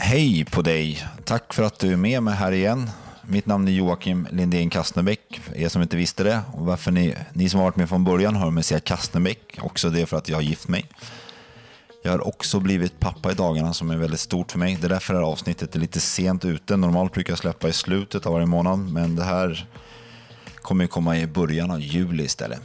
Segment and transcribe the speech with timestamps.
[0.00, 1.04] Hej på dig!
[1.24, 2.90] Tack för att du är med mig här igen.
[3.22, 6.40] Mitt namn är Joakim Lindén Kastnerbäck, er som inte visste det.
[6.52, 9.90] Och varför ni, ni som har varit med från början hör mig säga Kastnerbäck, också
[9.90, 10.86] det är för att jag har gift mig.
[12.02, 14.78] Jag har också blivit pappa i dagarna som är väldigt stort för mig.
[14.80, 16.76] Det är därför det här avsnittet är lite sent ute.
[16.76, 19.68] Normalt brukar jag släppa i slutet av varje månad, men det här
[20.56, 22.60] kommer ju komma i början av juli istället.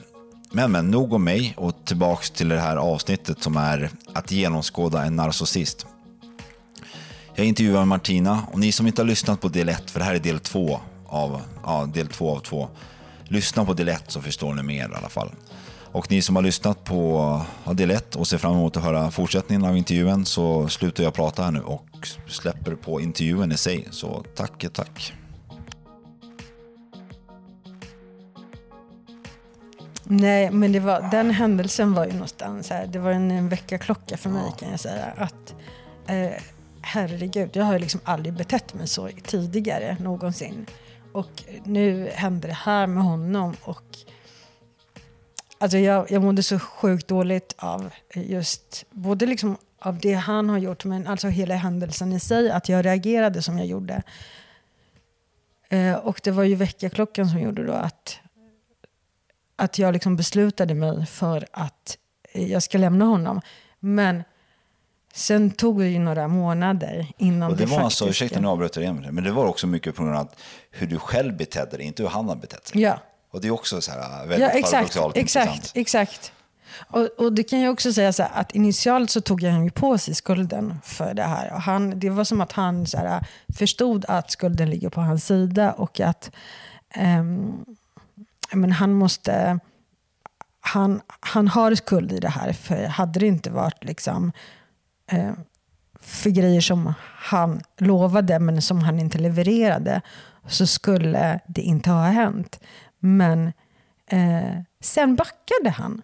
[0.52, 5.04] Men, men nog om mig och tillbaks till det här avsnittet som är att genomskåda
[5.04, 5.88] en narcissist.
[7.36, 10.16] Jag intervjuar Martina och ni som inte har lyssnat på del 1, för det här
[10.16, 12.68] är del 2 av, ja, del 2 av 2.
[13.24, 15.32] Lyssna på del 1 så förstår ni mer i alla fall.
[15.92, 19.12] Och ni som har lyssnat på ja, del 1 och ser fram emot att höra
[19.12, 23.88] fortsättningen av intervjun så slutar jag prata här nu och släpper på intervjun i sig.
[23.92, 25.14] Så tack, tack.
[30.04, 32.88] Nej, men det var, den händelsen var ju någonstans här.
[32.88, 35.06] Det var en, en väckarklocka för mig kan jag säga.
[35.18, 35.56] Att
[36.08, 36.42] eh,
[36.84, 40.66] herregud, jag har ju liksom aldrig betett mig så tidigare någonsin.
[41.12, 43.98] Och nu hände det här med honom och
[45.58, 50.58] alltså jag, jag mådde så sjukt dåligt av just både liksom av det han har
[50.58, 54.04] gjort men alltså hela händelsen i sig, att jag reagerade som jag gjorde.
[55.70, 58.20] Eh, och det var ju väckarklockan som gjorde då att,
[59.56, 61.98] att jag liksom beslutade mig för att
[62.34, 63.42] jag ska lämna honom.
[63.80, 64.24] Men
[65.16, 68.02] Sen tog det ju några månader innan Och det, det var faktiskt...
[68.02, 70.30] alltså, ursäkta nu avbröt jag igen, men det var också mycket på grund av
[70.72, 72.82] hur du själv betedde dig, inte hur han har betett sig.
[72.82, 73.00] Ja,
[73.32, 74.72] Och det är också så här väldigt ja exakt.
[74.72, 75.72] paradoxalt Exakt, intressant.
[75.78, 76.32] exakt.
[76.88, 79.72] Och, och det kan jag också säga så här, att initialt så tog han ju
[79.72, 81.54] på sig skulden för det här.
[81.54, 85.26] Och han, det var som att han så här, förstod att skulden ligger på hans
[85.26, 86.32] sida och att
[86.94, 87.66] ehm,
[88.52, 89.60] men han måste...
[90.66, 94.32] Han, han har skuld i det här, för hade det inte varit liksom
[95.12, 95.34] Eh,
[96.00, 100.02] för grejer som han lovade men som han inte levererade
[100.48, 102.60] så skulle det inte ha hänt.
[103.00, 103.54] Men
[104.08, 106.02] eh, sen backade han.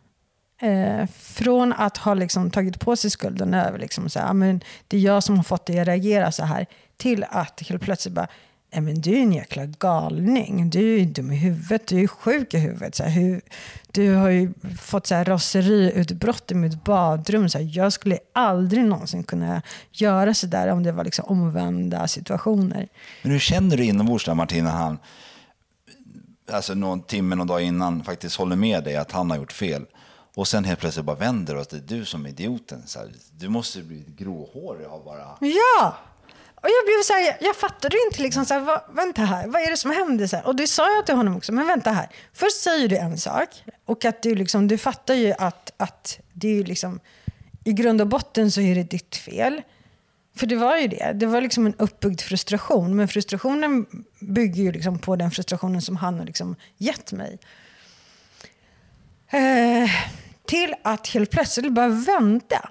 [0.62, 4.98] Eh, från att ha liksom tagit på sig skulden över liksom så här, men det
[4.98, 6.66] är jag som har fått dig att reagera så här
[6.98, 8.28] till att helt plötsligt bara
[8.72, 10.70] Nej, men du är en jäkla galning.
[10.70, 11.88] Du är ju dum i huvudet.
[11.88, 12.96] Du är sjuk i huvudet.
[12.96, 13.42] Så här, hur,
[13.92, 17.50] du har ju fått så här raseriutbrott i mitt badrum.
[17.50, 22.08] Så här, jag skulle aldrig någonsin kunna göra så där om det var liksom omvända
[22.08, 22.88] situationer.
[23.22, 24.98] Men hur känner du inombords där Martin, när han
[26.52, 29.86] alltså någon timme, någon dag innan faktiskt håller med dig att han har gjort fel
[30.36, 32.82] och sen helt plötsligt bara vänder och att det är du som är idioten.
[32.86, 35.38] Så här, du måste bli gråhårig av bara...
[35.40, 35.98] Ja!
[36.62, 39.62] Och jag blev så här, jag fattade inte liksom så här, vad, vänta här, vad
[39.62, 40.28] är det som händer?
[40.28, 42.10] Så här, och det sa jag till honom också, men vänta här.
[42.34, 46.60] Först säger du en sak och att du liksom, du fattar ju att, att det
[46.60, 47.00] är liksom,
[47.64, 49.62] i grund och botten så är det ditt fel.
[50.36, 52.96] För det var ju det, det var liksom en uppbyggd frustration.
[52.96, 53.86] Men frustrationen
[54.20, 57.40] bygger ju liksom på den frustrationen som han har liksom gett mig.
[59.30, 59.90] Eh,
[60.46, 62.70] till att helt plötsligt bara vända.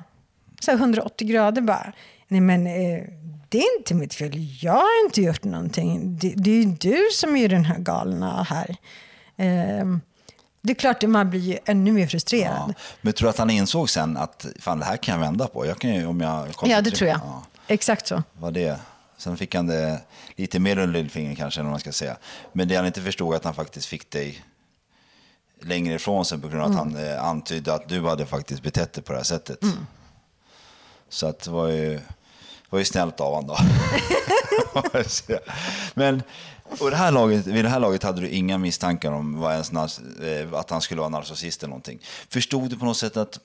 [0.61, 1.93] Så här 180 grader bara.
[2.29, 3.05] Nej men eh,
[3.49, 4.33] det är inte mitt fel.
[4.65, 6.17] Jag har inte gjort någonting.
[6.21, 8.77] Det, det är ju du som är den här galna här.
[9.37, 9.87] Eh,
[10.63, 12.65] det är klart att man blir ju ännu mer frustrerad.
[12.69, 12.75] Ja.
[13.01, 15.67] Men tror du att han insåg sen att fan, det här kan jag vända på?
[15.67, 17.19] Jag kan ju, om jag Ja, det tror jag.
[17.25, 18.23] Ja, Exakt så.
[18.33, 18.81] var det.
[19.17, 20.01] Sen fick han det
[20.37, 22.17] lite mer under lillfingret kanske, vad man ska säga.
[22.53, 24.43] Men det han inte förstod att han faktiskt fick dig
[25.63, 26.95] längre ifrån sig på grund av att Mm.
[26.95, 29.63] han eh, antydde att du hade faktiskt betett dig på det här sättet.
[29.63, 29.87] Mm.
[31.09, 32.01] Så att det var ju,
[32.71, 33.59] det var ju snällt av honom då.
[35.95, 36.23] Men
[36.81, 39.99] Och det här laget, vid det här laget hade du inga misstankar om vad ens,
[39.99, 42.01] eh, att han skulle vara narcissist eller någonting.
[42.29, 43.41] Förstod du på något sätt att,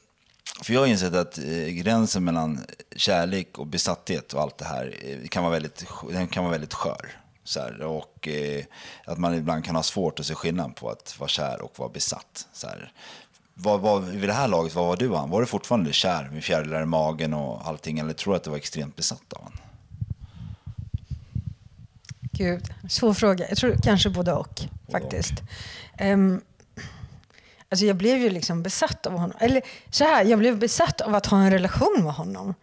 [0.61, 2.59] för jag har insett att eh, gränsen mellan
[2.95, 6.73] kärlek och besatthet och allt det här eh, kan vara väldigt, den kan vara väldigt
[6.73, 7.11] skör.
[7.43, 8.63] Så här, och eh,
[9.05, 11.89] att man ibland kan ha svårt att se skillnad på att vara kär och vara
[11.89, 12.47] besatt.
[12.53, 12.91] Så här.
[13.53, 15.29] Vad, vad, vid det här laget, vad var du han?
[15.29, 17.99] Var du fortfarande kär med fjärilar i magen och allting?
[17.99, 19.59] Eller tror du att du var extremt besatt av honom?
[22.31, 23.45] Gud, svår fråga.
[23.49, 24.61] Jag tror kanske både och,
[24.91, 25.33] faktiskt.
[25.97, 26.41] Ehm,
[27.69, 29.37] alltså jag blev ju liksom besatt av honom.
[29.39, 32.53] Eller så här, jag blev besatt av att ha en relation med honom.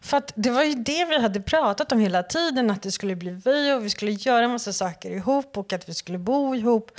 [0.00, 3.30] För det var ju det vi hade pratat om hela tiden, att det skulle bli
[3.30, 6.90] vi och vi skulle göra en massa saker ihop och att vi skulle bo ihop.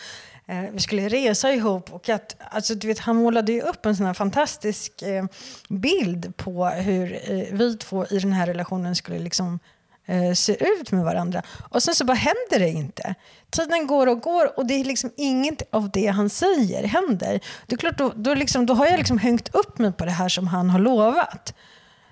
[0.50, 3.96] Eh, vi skulle resa ihop och att, alltså, du vet, han målade ju upp en
[3.96, 5.26] sån här fantastisk eh,
[5.70, 9.60] bild på hur eh, vi två i den här relationen skulle liksom
[10.06, 11.42] eh, se ut med varandra.
[11.70, 13.16] Och sen så bara händer det inte.
[13.50, 17.40] Tiden går och går och det är liksom inget av det han säger händer.
[17.68, 20.12] Det är klart, då, då, liksom, då har jag liksom hängt upp mig på det
[20.12, 21.54] här som han har lovat.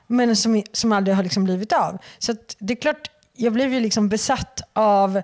[0.07, 1.97] Men som, som aldrig har liksom blivit av.
[2.19, 5.21] Så att det är klart, jag blev ju liksom besatt av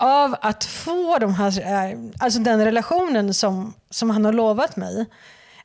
[0.00, 5.06] av att få de här, eh, alltså den relationen som, som han har lovat mig.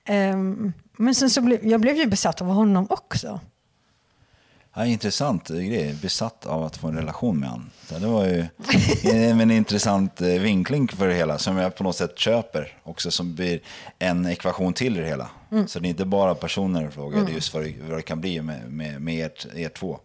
[0.06, 3.40] Ehm, men sen så blev jag blev ju besatt av honom också.
[4.74, 7.70] Ja, intressant eh, grej, besatt av att få en relation med honom.
[7.90, 8.46] Det var ju
[9.04, 13.36] en, intressant eh, vinkling för det hela som jag på något sätt köper också som
[13.36, 13.60] blir
[14.00, 15.30] en ekvation till det hela.
[15.68, 18.22] Så det är inte bara personer frågar, det är just vad det, vad det kan
[18.22, 20.00] bli med, med, med er, er två.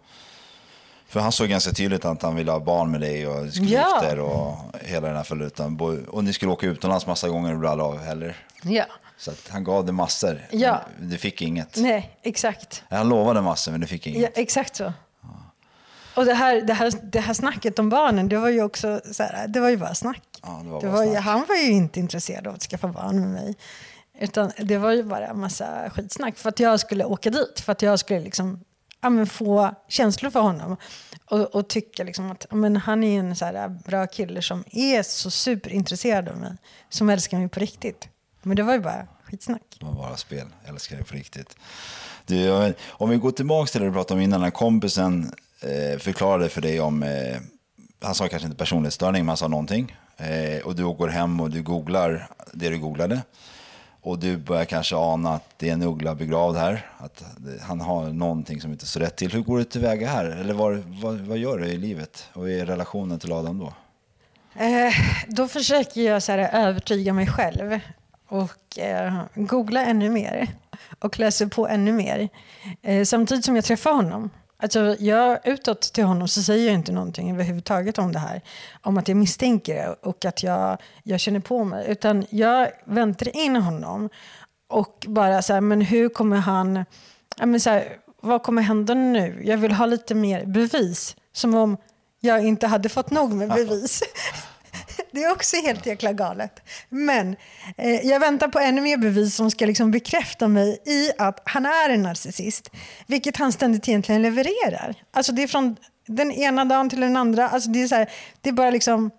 [1.11, 3.79] För han såg ganska tydligt att han ville ha barn med dig och skulle Ja.
[4.01, 5.77] gifta er och hela den här falutan.
[5.77, 8.37] Bo- Och ni skulle åka utomlands massa gånger och aldrig av heller.
[8.63, 8.85] Ja.
[9.19, 10.47] Så han gav dig massor.
[10.51, 10.81] Ja.
[11.01, 11.77] Du fick inget.
[11.77, 12.83] Nej, exakt.
[12.91, 14.23] Han lovade massor men du fick inget.
[14.23, 14.93] Ja, exakt så.
[16.15, 19.23] Och det här, det, här, det här snacket om barnen, det var ju också så
[19.23, 20.23] här, det var ju bara snack.
[20.43, 21.25] Ja, det var det bara var ju, snack.
[21.25, 23.55] han var ju inte intresserad av att skaffa barn med mig.
[24.21, 27.61] Utan det var ju bara en massa skitsnack för att jag skulle åka dit.
[27.61, 28.61] För att jag skulle liksom,
[29.01, 30.77] ja, men få känslor för honom.
[31.25, 34.65] Och, och tycka liksom att ja, men han är en så här bra kille som
[34.71, 36.53] är så superintresserad av mig.
[36.89, 38.09] Som älskar mig på riktigt.
[38.43, 39.63] Men det var ju bara skitsnack.
[39.79, 40.47] Det var bara spel.
[40.65, 41.57] Jag älskar dig på riktigt.
[42.27, 46.49] Du, om vi går tillbaka till det du pratade om innan, när kompisen eh, förklarade
[46.49, 47.39] för dig om, eh,
[48.03, 49.97] han sa kanske inte personlighetsstörning, men han sa någonting.
[50.17, 53.23] Eh, och du går hem och du googlar det du googlade.
[54.03, 56.91] Och du börjar kanske ana att det är en uggla begravd här.
[56.99, 57.25] Att
[57.61, 59.33] han har någonting som inte står rätt till.
[59.33, 60.25] Hur går du tillväga här?
[60.25, 62.29] Eller vad, vad, vad gör du i livet?
[62.33, 63.73] Och i relationen till Adam då?
[64.55, 64.95] Eh,
[65.27, 67.81] då försöker jag så här, övertyga mig själv
[68.29, 70.49] och eh, googla ännu mer
[70.99, 72.29] och läsa på ännu mer.
[72.83, 74.31] Eh, samtidigt som jag träffar honom.
[74.63, 78.41] Alltså jag, utåt till honom så säger jag inte någonting överhuvudtaget om det här.
[78.83, 81.85] Om att jag misstänker det och att jag, jag känner på mig.
[81.89, 84.09] Utan jag väntar in honom
[84.69, 86.85] och bara så här, men hur kommer han...
[87.37, 89.43] Men så här, vad kommer hända nu?
[89.45, 91.17] Jag vill ha lite mer bevis.
[91.33, 91.77] Som om
[92.21, 94.03] jag inte hade fått nog med bevis.
[95.13, 96.63] Det är också helt jäkla galet.
[96.89, 97.37] Men
[97.77, 101.67] eh, jag väntar på ännu mer bevis som ska liksom bekräfta mig i att han
[101.67, 102.71] är en narcissist.
[103.07, 104.95] Vilket han ständigt egentligen levererar.
[105.11, 105.77] Alltså det är från
[106.07, 107.49] den ena dagen till den andra.
[107.49, 108.11] Alltså det, är så här,
[108.41, 109.11] det är bara liksom,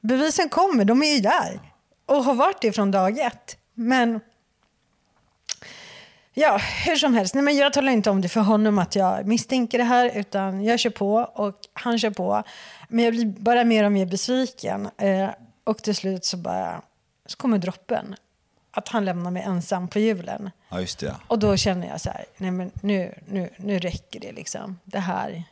[0.00, 1.60] bevisen kommer, de är ju där.
[2.06, 3.56] Och har varit det från dag ett.
[3.74, 4.20] Men
[6.36, 7.34] Ja, hur som helst.
[7.34, 10.64] Nej, men jag talar inte om det för honom att jag misstänker det här, utan
[10.64, 12.42] jag kör på och han kör på.
[12.94, 14.88] Men jag blir bara mer och mer besviken.
[14.98, 15.30] Eh,
[15.64, 16.82] och till slut så bara
[17.26, 18.14] så kommer droppen.
[18.70, 20.50] Att han lämnar mig ensam på julen.
[20.68, 21.16] Ja, just det.
[21.26, 24.78] Och då känner jag så här, nej men nu, nu, nu räcker det liksom.
[24.84, 25.44] Det här,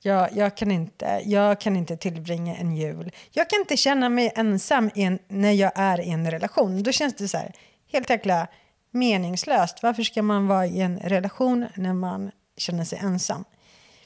[0.00, 3.12] jag, jag, kan inte, jag kan inte tillbringa en jul.
[3.30, 6.82] Jag kan inte känna mig ensam en, när jag är i en relation.
[6.82, 7.52] Då känns det så här,
[7.92, 8.46] helt jäkla
[8.90, 9.82] meningslöst.
[9.82, 13.44] Varför ska man vara i en relation när man känner sig ensam?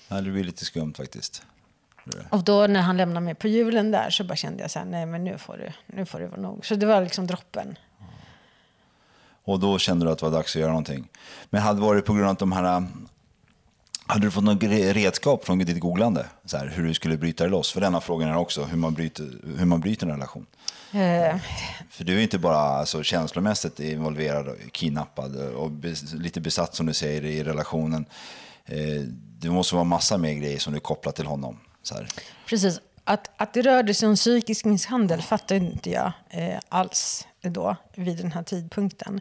[0.09, 1.43] Ja, det blir lite skumt faktiskt.
[2.31, 4.87] Och då när han lämnade mig på julen där så bara kände jag så här,
[4.87, 6.67] nej men nu får det, nu får det vara nog.
[6.67, 7.79] Så det var liksom droppen.
[9.45, 11.09] Och då kände du att det var dags att göra någonting.
[11.50, 12.87] Men hade varit på grund av att de här...
[14.07, 16.26] Hade du fått något redskap från ditt googlande?
[16.45, 17.73] Så här, hur du skulle bryta det loss?
[17.73, 20.47] För denna frågan är också hur man bryter, hur man bryter en relation.
[20.93, 21.37] Eh,
[21.90, 25.71] För du är inte bara alltså, känslomässigt involverad, kidnappad och
[26.14, 28.05] lite besatt som du säger i relationen.
[28.67, 29.02] Eh,
[29.38, 31.59] det måste vara massa mer grejer som du kopplar till honom.
[31.82, 32.08] Så här.
[32.46, 32.80] Precis.
[33.04, 38.16] Att, att det rörde sig om psykisk misshandel fattade inte jag eh, alls då, vid
[38.16, 39.20] den här tidpunkten.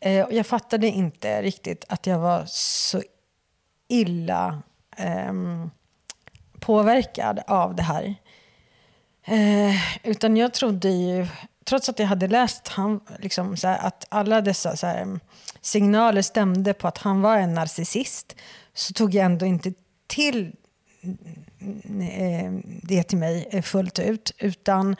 [0.00, 3.02] Eh, och jag fattade inte riktigt att jag var så
[3.88, 4.62] illa
[4.96, 5.32] eh,
[6.60, 8.14] påverkad av det här.
[9.24, 11.26] Eh, utan jag trodde ju,
[11.64, 15.20] trots att jag hade läst han, liksom, så här, att alla dessa så här,
[15.60, 18.36] signaler stämde på att han var en narcissist,
[18.74, 19.72] så tog jag ändå inte
[20.06, 20.52] till
[22.00, 24.32] Eh, det till mig eh, fullt ut.
[24.38, 24.96] Utan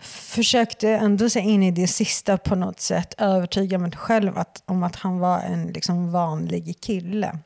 [0.00, 4.82] försökte ändå se in i det sista på något sätt övertyga mig själv att, om
[4.82, 7.38] att han var en liksom, vanlig kille.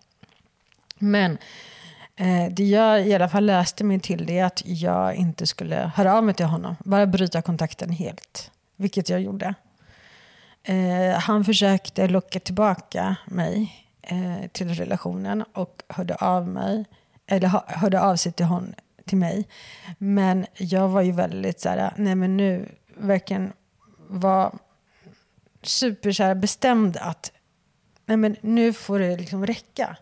[0.99, 1.38] Men
[2.16, 5.92] eh, det jag i alla fall läste mig till det är att jag inte skulle
[5.94, 6.76] höra av mig till honom.
[6.85, 8.50] Bara bryta kontakten helt.
[8.76, 9.54] Vilket jag gjorde.
[10.62, 16.85] Eh, han försökte locka tillbaka mig eh, till relationen och hörde av mig.
[17.30, 18.75] Eller hörde av sig till, hon,
[19.06, 19.49] till mig.
[19.99, 23.52] Men jag var ju väldigt så här, nej men nu verkligen
[24.08, 24.58] var
[25.62, 27.32] super så här, bestämd att
[28.06, 29.96] nej men nu får det liksom räcka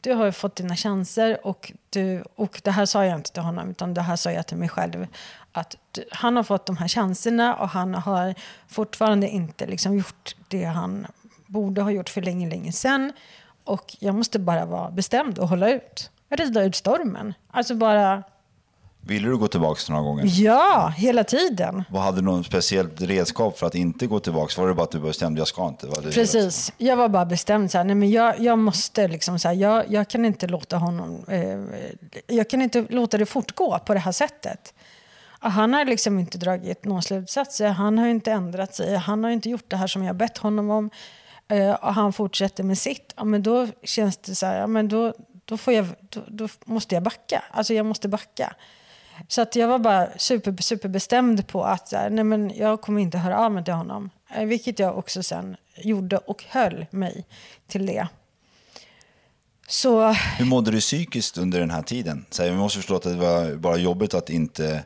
[0.00, 3.70] du har fått dina chanser och, du, och det här sa jag inte till honom
[3.70, 5.06] utan det här sa jag till mig själv.
[5.52, 8.34] Att du, han har fått de här chanserna och han har
[8.68, 11.06] fortfarande inte liksom gjort det han
[11.46, 13.12] borde ha gjort för länge, länge sedan.
[13.64, 16.10] Och jag måste bara vara bestämd och hålla ut.
[16.30, 17.34] Rida ut stormen.
[17.50, 18.22] Alltså bara
[19.08, 20.24] Ville du gå tillbaka några gånger?
[20.26, 21.84] Ja, hela tiden.
[21.90, 24.60] Vad hade du något speciellt redskap för att inte gå tillbaka?
[24.60, 25.86] Var det bara att du bestämde jag ska inte?
[25.86, 27.70] Precis, jag var bara bestämd.
[27.70, 30.76] Så här, nej, men jag, jag måste liksom, så här, jag, jag kan inte låta
[30.76, 31.58] honom, eh,
[32.26, 34.74] jag kan inte låta det fortgå på det här sättet.
[35.40, 39.50] Han har liksom inte dragit någon slutsats, han har inte ändrat sig, han har inte
[39.50, 40.90] gjort det här som jag bett honom om.
[41.48, 43.14] Eh, och han fortsätter med sitt.
[43.16, 45.12] Ja, men då känns det så här, ja, men då,
[45.48, 47.44] då, får jag, då, då måste jag backa.
[47.50, 48.54] Alltså jag måste backa.
[49.28, 53.18] Så att jag var bara super, super bestämd på att nej men jag kommer inte
[53.18, 54.10] höra av mig till honom.
[54.34, 57.24] Eh, vilket jag också sen gjorde och höll mig
[57.66, 58.08] till det.
[59.68, 60.12] Så...
[60.12, 62.26] Hur mådde du psykiskt under den här tiden?
[62.30, 64.84] Så här, vi måste förstå att det var bara jobbigt att inte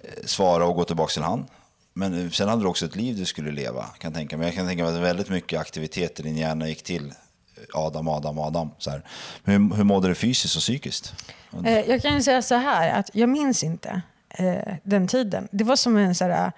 [0.00, 1.46] eh, svara och gå tillbaka till han.
[1.92, 3.84] Men eh, sen hade du också ett liv du skulle leva.
[3.84, 6.82] Kan tänka Men Jag kan tänka mig att väldigt mycket aktivitet i din hjärna gick
[6.82, 7.12] till
[7.74, 8.70] Adam, Adam, Adam.
[8.78, 9.02] Så här.
[9.44, 11.14] Hur, hur mådde du fysiskt och psykiskt?
[11.64, 15.48] Eh, jag kan säga så här, att jag minns inte eh, den tiden.
[15.50, 16.52] Det var som en så här,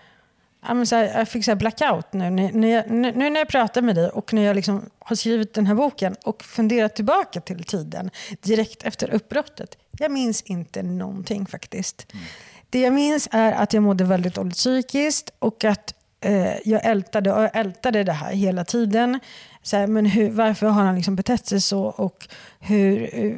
[0.68, 3.94] jag, så här, jag fick så blackout nu när, jag, nu när jag pratar med
[3.94, 8.10] dig och när jag liksom har skrivit den här boken och funderat tillbaka till tiden
[8.42, 9.78] direkt efter uppbrottet.
[9.98, 12.06] Jag minns inte någonting faktiskt.
[12.12, 12.24] Mm.
[12.70, 17.32] Det jag minns är att jag mådde väldigt dåligt psykiskt och att eh, jag ältade
[17.32, 19.20] och ältade det här hela tiden.
[19.66, 21.84] Så här, men hur, varför har han liksom betett sig så?
[21.84, 23.36] Och hur, eh,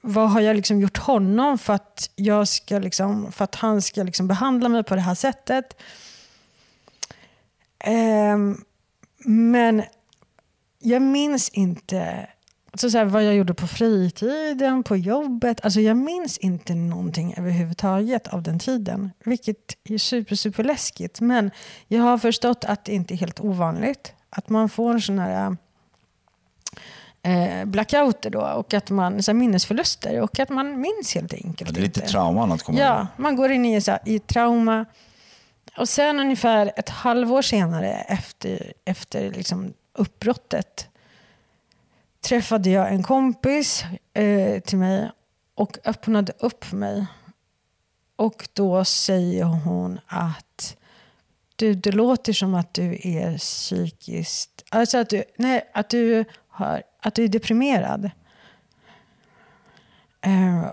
[0.00, 4.02] vad har jag liksom gjort honom för att, jag ska liksom, för att han ska
[4.02, 5.76] liksom behandla mig på det här sättet?
[8.34, 8.64] Um,
[9.24, 9.82] men
[10.78, 12.28] jag minns inte
[12.74, 15.64] så så här, vad jag gjorde på fritiden, på jobbet.
[15.64, 19.10] Alltså jag minns inte någonting överhuvudtaget av den tiden.
[19.24, 21.20] Vilket är super, super läskigt.
[21.20, 21.50] Men
[21.88, 24.14] jag har förstått att det inte är helt ovanligt.
[24.30, 25.56] Att man får sådana här
[27.22, 31.72] eh, blackouter då och att man, så minnesförluster och att man minns helt enkelt ja,
[31.74, 32.12] Det är lite inte.
[32.12, 34.84] trauman att komma Ja, man går in i, så här, i trauma.
[35.76, 40.88] Och sen ungefär ett halvår senare efter, efter liksom uppbrottet
[42.20, 45.10] träffade jag en kompis eh, till mig
[45.54, 47.06] och öppnade upp mig.
[48.16, 50.44] Och då säger hon att
[51.58, 54.64] du, det låter som att du är psykiskt...
[54.68, 58.10] Alltså att du, nej, att du, har, att du är deprimerad.
[60.26, 60.70] Uh,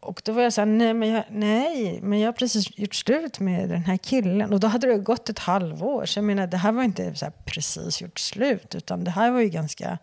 [0.00, 2.94] och då var jag så här, nej men, jag, nej men jag har precis gjort
[2.94, 4.52] slut med den här killen.
[4.52, 6.06] Och då hade det gått ett halvår.
[6.06, 8.74] Så jag menar, det här var inte så precis gjort slut.
[8.74, 9.98] Utan det här var ju ganska...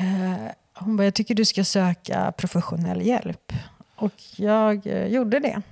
[0.00, 3.52] Uh, hon bara, jag tycker du ska söka professionell hjälp.
[3.96, 5.62] Och jag uh, gjorde det.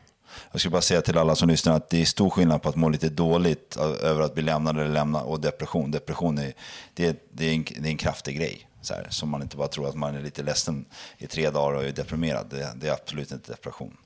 [0.51, 2.77] Jag skulle bara säga till alla som lyssnar att det är stor skillnad på att
[2.77, 5.91] må lite dåligt över att bli lämnad eller lämna och depression.
[5.91, 6.53] Depression är,
[6.95, 8.69] det, det är, en, det är en kraftig grej.
[8.81, 10.85] Så här, som man inte bara tror att man är lite ledsen
[11.19, 12.47] i tre dagar och är deprimerad.
[12.51, 13.97] Det, det är absolut inte depression.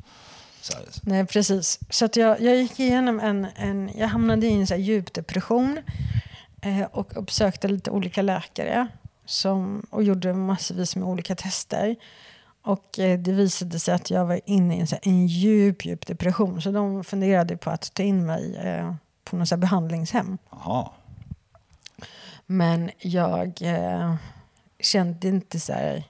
[1.02, 1.80] Nej, precis.
[1.90, 3.90] Så att jag, jag gick igenom en, en...
[3.94, 5.78] Jag hamnade i en så här djup depression
[6.62, 8.88] eh, och uppsökte lite olika läkare
[9.26, 11.96] som, och gjorde massvis med olika tester.
[12.66, 16.06] Och eh, det visade sig att jag var inne i en, så en djup, djup
[16.06, 16.62] depression.
[16.62, 18.94] Så de funderade på att ta in mig eh,
[19.24, 20.38] på något behandlingshem.
[20.50, 20.94] Aha.
[22.46, 24.14] Men jag eh,
[24.80, 26.04] kände inte så här...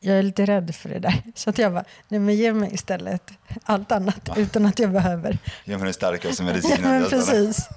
[0.00, 1.22] Jag är lite rädd för det där.
[1.34, 3.32] Så att jag bara, nej men ge mig istället
[3.62, 4.34] allt annat ja.
[4.36, 5.38] utan att jag behöver.
[5.64, 6.82] Ge mig den starkaste medicinen.
[7.00, 7.68] men precis.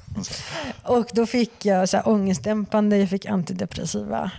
[0.84, 4.32] Och då fick jag så här, ångestdämpande, jag fick antidepressiva.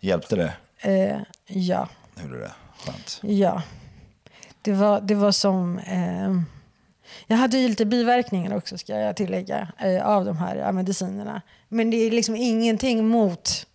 [0.00, 0.52] Hjälpte det?
[0.80, 1.88] Eh, ja
[2.22, 2.52] gjorde det.
[2.84, 3.20] Skönt.
[3.22, 3.62] Ja.
[4.62, 5.78] det, var, det var som...
[5.78, 6.40] Eh,
[7.26, 11.42] jag hade ju lite biverkningar också, ska jag tillägga, eh, av de här medicinerna.
[11.68, 13.66] Men det är liksom ingenting mot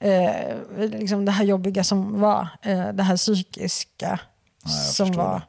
[0.00, 2.48] eh, liksom det här jobbiga som var.
[2.62, 4.20] Eh, det här psykiska
[4.64, 5.34] Nej, som var.
[5.34, 5.42] det.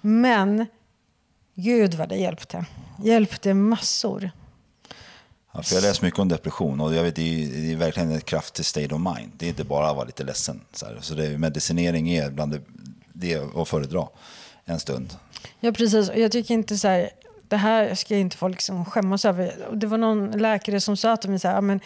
[0.00, 0.66] Men
[1.54, 2.64] gud vad det hjälpte.
[3.02, 4.30] Hjälpte massor.
[5.56, 8.12] Ja, för jag läser mycket om depression och jag vet, det, är, det är verkligen
[8.12, 9.32] ett kraftigt state of mind.
[9.36, 10.60] Det är inte bara att vara lite ledsen.
[10.72, 10.98] Så, här.
[11.00, 12.60] så det, medicinering är bland det,
[13.12, 14.08] det är att föredra
[14.64, 15.14] en stund.
[15.60, 16.10] Ja, precis.
[16.16, 17.10] Jag tycker inte så här,
[17.48, 19.54] det här ska inte folk liksom skämmas över.
[19.72, 21.80] Det var någon läkare som sa till mig så här, men,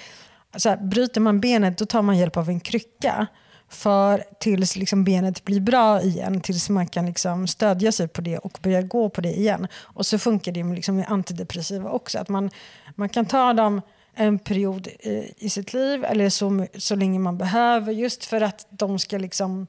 [0.56, 3.26] så här, bryter man benet då tar man hjälp av en krycka.
[3.70, 8.38] För tills liksom benet blir bra igen, tills man kan liksom stödja sig på det
[8.38, 9.66] och börja gå på det igen.
[9.80, 12.18] Och så funkar det med, liksom med antidepressiva också.
[12.18, 12.50] Att man,
[12.94, 13.82] man kan ta dem
[14.14, 18.66] en period i, i sitt liv eller så, så länge man behöver just för att
[18.70, 19.66] de ska liksom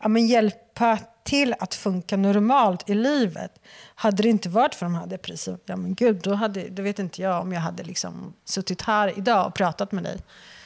[0.00, 3.52] ja, men hjälpa till att funka normalt i livet.
[3.94, 6.98] Hade det inte varit för de här depressiva, ja men gud, då, hade, då vet
[6.98, 10.18] inte jag om jag hade liksom suttit här idag och pratat med dig.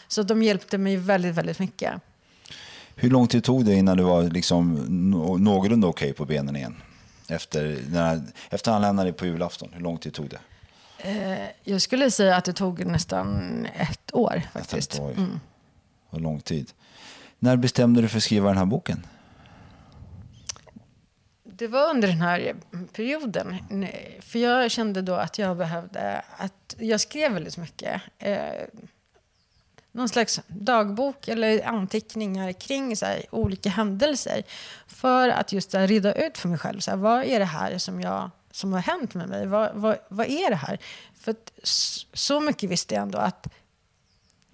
[0.08, 1.92] Så de hjälpte mig väldigt, väldigt mycket.
[3.00, 4.74] Hur lång tid tog det innan du var liksom
[5.10, 6.76] nå- någorlunda okej på benen igen?
[7.28, 10.38] Efter, när, efter han lämnade på julafton, hur lång tid tog det?
[11.64, 14.94] Jag skulle säga att det tog nästan ett år faktiskt.
[14.94, 15.10] Ett år.
[15.10, 15.40] Mm.
[16.10, 16.72] Vad lång tid.
[17.38, 19.06] När bestämde du för att skriva den här boken?
[21.44, 22.54] Det var under den här
[22.92, 23.56] perioden.
[24.20, 26.22] För jag kände då att jag behövde...
[26.36, 28.02] att Jag skrev väldigt mycket.
[28.18, 28.38] Eh,
[29.92, 34.42] någon slags dagbok eller anteckningar kring så här, olika händelser.
[34.86, 36.80] För att just här, reda ut för mig själv.
[36.80, 39.46] Så här, vad är det här som, jag, som har hänt med mig?
[39.46, 40.78] Vad, vad, vad är det här?
[41.20, 41.52] För att
[42.12, 43.46] så mycket visste jag ändå att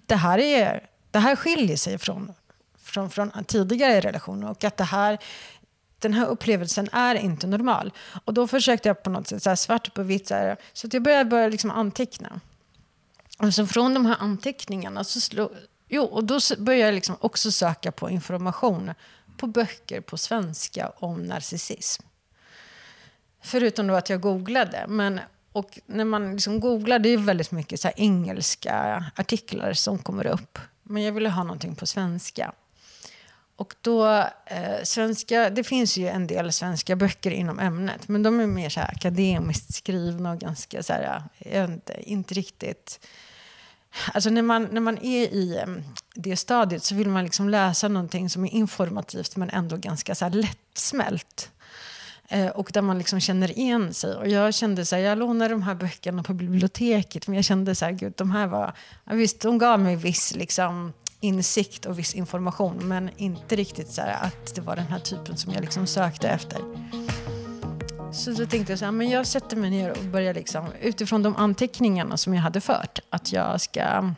[0.05, 2.33] det här, är, det här skiljer sig från,
[2.77, 5.17] från, från tidigare relationer och att det här,
[5.99, 7.93] den här upplevelsen är inte normal.
[8.25, 10.87] Och då försökte jag på något sätt, så här, svart på vitt, så, här, så
[10.87, 12.39] att jag började, började liksom anteckna.
[13.37, 15.49] Alltså från de här anteckningarna så slog,
[15.87, 18.93] jo, och då började jag liksom också söka på information
[19.37, 22.03] på böcker på svenska om narcissism.
[23.41, 24.85] Förutom då att jag googlade.
[24.87, 25.19] Men,
[25.51, 30.27] och när man liksom googlar, det är väldigt mycket så här engelska artiklar som kommer
[30.27, 30.59] upp.
[30.83, 32.53] Men jag ville ha någonting på svenska.
[33.55, 34.07] Och då,
[34.45, 38.07] eh, svenska, det finns ju en del svenska böcker inom ämnet.
[38.07, 42.09] Men de är mer så här akademiskt skrivna och ganska så här, jag vet inte,
[42.09, 42.99] inte riktigt...
[44.13, 45.63] Alltså när man, när man är i
[46.15, 50.25] det stadiet så vill man liksom läsa någonting som är informativt men ändå ganska så
[50.25, 51.51] här lättsmält.
[52.29, 54.15] Eh, och där man liksom känner igen sig.
[54.15, 57.75] Och jag kände så här, jag lånade de här böckerna på biblioteket men jag kände
[57.75, 58.73] så här, gud de här var,
[59.05, 64.01] ja, visst de gav mig viss liksom insikt och viss information men inte riktigt så
[64.01, 66.59] här att det var den här typen som jag liksom sökte efter.
[68.13, 71.23] Så då tänkte jag så här, men jag sätter mig ner och börjar liksom, utifrån
[71.23, 74.13] de anteckningarna som jag hade fört, att jag ska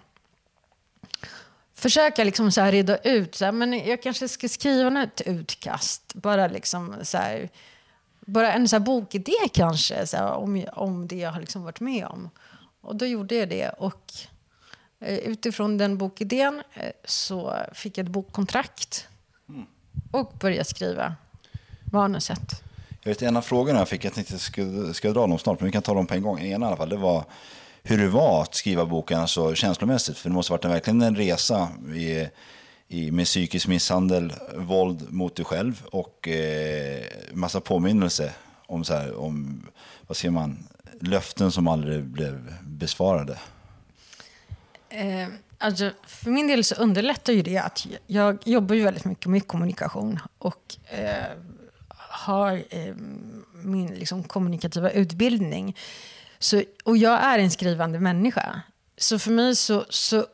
[1.73, 6.13] försöka liksom så här reda ut, så här, men jag kanske ska skriva ett utkast,
[6.13, 7.49] bara liksom så här,
[8.19, 11.79] bara en så här bokidé kanske, så här, om, om det jag har liksom varit
[11.79, 12.29] med om.
[12.81, 14.13] Och då gjorde jag det och
[14.99, 19.07] eh, utifrån den bokidén eh, så fick jag ett bokkontrakt
[20.11, 21.15] och började skriva
[21.91, 22.68] manuset.
[23.01, 25.59] Jag vet, en av frågorna jag fick, jag tänkte ska, ska, jag dra dem snart,
[25.59, 26.39] men vi kan ta dem på en gång.
[26.39, 27.23] En i alla fall, det var
[27.83, 30.17] hur det var att skriva boken alltså, känslomässigt.
[30.17, 32.27] För det måste ha varit en, verkligen en resa i,
[32.87, 38.33] i, med psykisk misshandel, våld mot dig själv och eh, massa påminnelse
[38.65, 39.65] om, så här, om,
[40.07, 40.67] vad säger man,
[41.01, 43.37] löften som aldrig blev besvarade.
[44.89, 49.25] Eh, alltså, för min del så underlättar ju det att jag jobbar ju väldigt mycket
[49.25, 51.25] med kommunikation och eh,
[52.19, 52.95] har eh,
[53.63, 55.75] min liksom, kommunikativa utbildning.
[56.39, 58.61] Så, och jag är en skrivande människa.
[58.97, 60.25] Så för mig så, så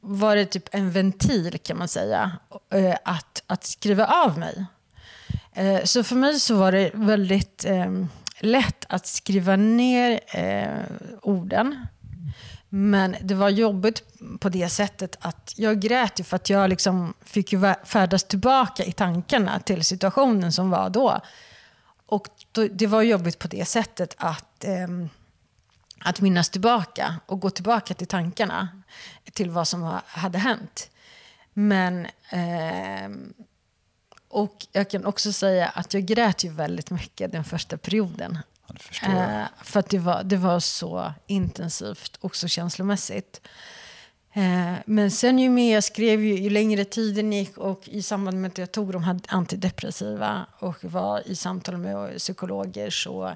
[0.00, 2.32] var det typ en ventil kan man säga,
[2.72, 4.64] eh, att, att skriva av mig.
[5.52, 8.04] Eh, Så för mig så var det väldigt eh,
[8.40, 10.84] lätt att skriva ner eh,
[11.22, 11.86] orden.
[12.72, 14.02] Men det var jobbigt
[14.40, 18.84] på det sättet att jag grät ju för att jag liksom fick ju färdas tillbaka
[18.84, 21.20] i tankarna till situationen som var då.
[22.06, 24.88] Och då, det var jobbigt på det sättet att, eh,
[25.98, 28.68] att minnas tillbaka och gå tillbaka till tankarna
[29.32, 30.90] till vad som hade hänt.
[31.52, 33.10] Men Eh,
[34.28, 38.38] och jag kan också säga att jag grät ju väldigt mycket den första perioden.
[38.70, 39.40] Ja, det förstår jag.
[39.40, 43.40] Eh, för att det var, det var så intensivt också känslomässigt.
[44.32, 48.40] Eh, men sen ju mer jag skrev, ju, ju längre tiden gick och i samband
[48.40, 53.34] med att jag tog de här antidepressiva och var i samtal med psykologer så,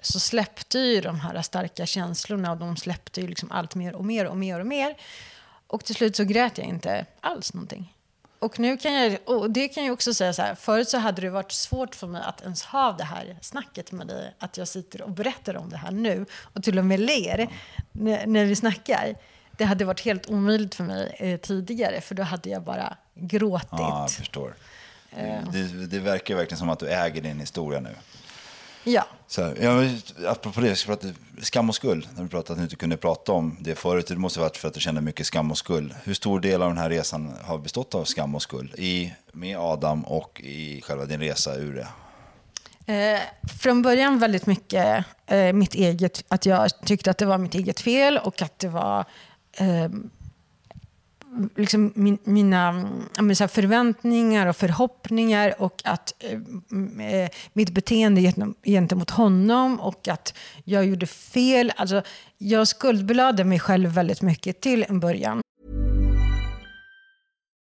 [0.00, 4.04] så släppte ju de här starka känslorna och de släppte ju liksom allt mer och
[4.04, 4.96] mer och mer och mer.
[5.66, 7.94] Och till slut så grät jag inte alls någonting.
[8.44, 11.22] Och, nu kan jag, och det kan jag också säga så här, förut så hade
[11.22, 14.68] det varit svårt för mig att ens ha det här snacket med dig, att jag
[14.68, 17.48] sitter och berättar om det här nu och till och med ler
[17.92, 19.14] när, när vi snackar.
[19.56, 23.68] Det hade varit helt omöjligt för mig eh, tidigare, för då hade jag bara gråtit.
[23.70, 24.54] Ja, jag förstår.
[25.52, 27.94] Det, det verkar verkligen som att du äger din historia nu.
[28.84, 29.06] Ja.
[29.26, 29.90] Så jag,
[30.26, 31.08] apropå det, ska prata
[31.42, 32.08] skam och skuld.
[32.16, 34.06] När du pratade att du inte kunde prata om det förut.
[34.06, 35.94] Det måste varit för att du kände mycket skam och skuld.
[36.04, 38.74] Hur stor del av den här resan har bestått av skam och skuld?
[38.78, 41.88] I, med Adam och i själva din resa ur det?
[42.86, 43.20] Eh,
[43.60, 47.80] från början väldigt mycket eh, mitt eget, att jag tyckte att det var mitt eget
[47.80, 49.04] fel och att det var
[49.52, 49.88] eh,
[51.56, 52.88] liksom min, mina
[53.20, 56.32] men, så förväntningar och förhoppningar och att eh,
[56.72, 58.32] mm, eh mitt beteende
[58.64, 61.72] gentemot honom och att jag gjorde fel.
[61.76, 62.02] Alltså,
[62.38, 65.40] jag skuldbelade mig själv väldigt mycket till en början.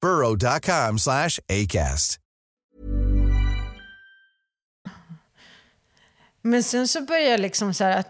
[0.00, 2.18] burrow.com slash acast.
[6.42, 8.08] Men sen så börjar jag liksom så här att,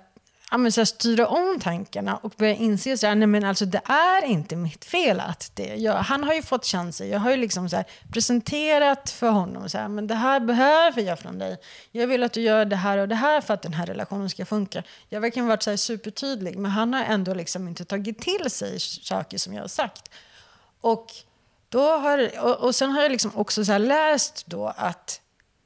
[0.50, 3.66] ja, men så här, styra om tankarna och börja inse så här, nej men alltså,
[3.66, 7.08] det är inte mitt fel att det jag, Han har ju fått chansen.
[7.08, 11.02] Jag har ju liksom så här, presenterat för honom så här, men det här behöver
[11.02, 11.56] jag från dig.
[11.90, 14.30] Jag vill att du gör det här och det här för att den här relationen
[14.30, 14.82] ska funka.
[15.08, 18.50] Jag har verkligen varit så här, supertydlig, men han har ändå liksom inte tagit till
[18.50, 20.10] sig saker som jag har sagt.
[20.80, 21.06] Och
[21.68, 25.20] då har, och, och sen har jag liksom också så läst då att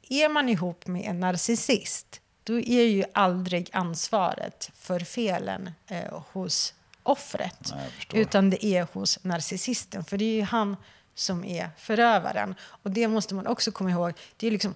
[0.08, 6.74] är man ihop med en narcissist, då är ju aldrig ansvaret för felen eh, hos
[7.02, 7.72] offret.
[7.74, 10.04] Nej, utan det är hos narcissisten.
[10.04, 10.76] För det är ju han
[11.14, 12.54] som är förövaren.
[12.60, 14.12] Och det måste man också komma ihåg.
[14.36, 14.74] Det är liksom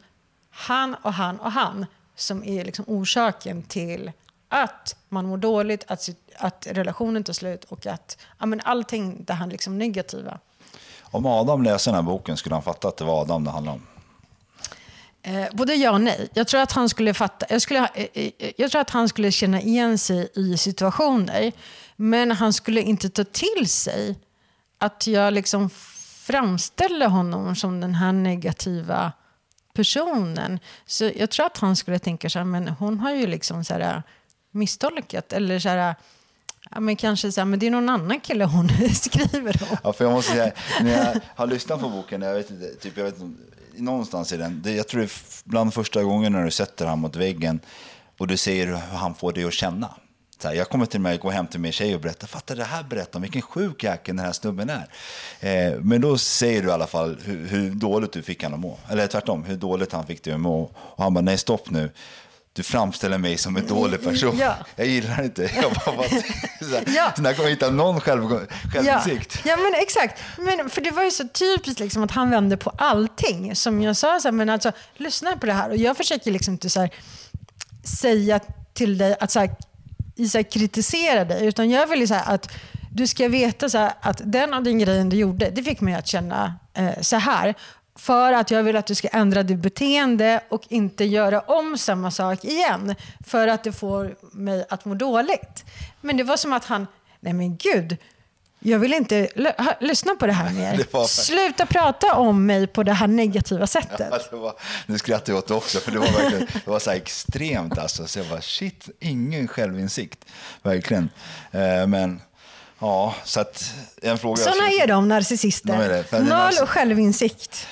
[0.51, 4.13] han och han och han som är liksom orsaken till
[4.49, 9.33] att man mår dåligt, att, att relationen tar slut och att ja, men allting det
[9.33, 10.39] här liksom negativa.
[11.17, 13.79] Om Adam läser den här boken, skulle han fatta att det var Adam det handlade
[13.79, 13.87] om?
[15.23, 16.29] Eh, både ja och nej.
[16.35, 19.09] Jag tror, att han skulle fatta, jag, skulle, eh, eh, eh, jag tror att han
[19.09, 21.53] skulle känna igen sig i situationer.
[21.97, 24.19] Men han skulle inte ta till sig
[24.79, 25.71] att jag liksom
[26.27, 29.13] framställer honom som den här negativa
[29.75, 30.61] personen.
[30.87, 33.75] Så jag tror att han skulle tänka så här, men hon har ju liksom så
[33.75, 34.03] här, eh,
[34.51, 35.33] misstolkat.
[35.33, 35.95] Eller så här,
[36.71, 39.77] Ja, men kanske så här, men det är någon annan kille hon skriver om.
[39.85, 40.53] Ja, för jag måste säga,
[40.83, 43.43] när jag har lyssnat på boken, jag vet inte, typ, jag vet inte,
[43.77, 45.11] någonstans i den, det, jag tror det är
[45.45, 47.61] bland första gången när du sätter honom mot väggen
[48.19, 49.95] och du ser hur han får dig att känna.
[50.39, 52.65] Så här, jag kommer till mig, gå hem till min tjej och berätta, fattar det
[52.65, 54.89] här berättar om vilken sjuk jäkel den här snubben är.
[55.41, 58.63] Eh, men då säger du i alla fall hur, hur, dåligt du fick honom att
[58.63, 58.79] må.
[58.89, 60.71] Eller tvärtom, hur dåligt han fick dig att må.
[60.77, 61.91] Och han bara, nej stopp nu
[62.57, 64.39] du framställer mig som en dålig person.
[64.39, 64.57] Ja.
[64.77, 65.43] Jag gillar inte.
[65.43, 67.13] Jag bara, bara, så ja.
[67.17, 69.41] så när kommer jag hitta någon själv, självinsikt.
[69.45, 69.51] Ja.
[69.51, 70.23] ja, men exakt.
[70.39, 73.57] Men, för det var ju så typiskt liksom, att han vände på allting.
[73.57, 75.71] Som jag sa, så men alltså, lyssna på det här.
[75.71, 76.89] Och jag försöker liksom inte så
[77.85, 78.41] säga
[78.75, 79.51] till dig att så här,
[80.29, 81.47] så kritisera dig.
[81.47, 82.53] Utan jag vill så att
[82.93, 86.07] du ska veta så att den av din grejen du gjorde, det fick mig att
[86.07, 87.55] känna eh, så här.
[87.97, 92.11] För att jag vill att du ska ändra ditt beteende och inte göra om samma
[92.11, 92.95] sak igen.
[93.27, 95.65] För att det får mig att må dåligt.
[96.01, 96.87] Men det var som att han,
[97.21, 97.97] nej men gud,
[98.61, 99.29] jag vill inte
[99.81, 100.77] lyssna på det här mer.
[100.77, 104.09] Det var- Sluta prata om mig på det här negativa sättet.
[104.11, 104.55] Ja, det var,
[104.87, 107.79] nu skrattar jag åt det också, för det var verkligen det var så extremt.
[107.79, 108.07] Alltså.
[108.07, 110.25] Så jag bara, shit, ingen självinsikt.
[110.63, 111.09] Verkligen.
[111.51, 112.21] Eh, men,
[112.79, 114.37] ja, så att en fråga...
[114.37, 115.69] Sådana är de, narcissister.
[116.11, 117.67] De är Noll narciss- självinsikt.